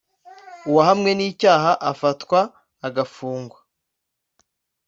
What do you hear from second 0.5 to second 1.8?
uwahamwe n ‘icyaha